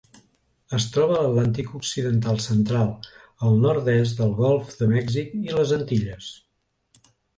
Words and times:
Es 0.75 0.85
troba 0.93 1.17
a 1.17 1.25
l'Atlàntic 1.25 1.67
occidental 1.79 2.41
central: 2.45 2.89
el 3.49 3.61
nord-est 3.67 4.23
del 4.23 4.33
Golf 4.41 4.73
de 4.81 4.89
Mèxic 4.95 5.37
i 5.43 5.59
les 5.61 5.75
Antilles. 5.81 6.31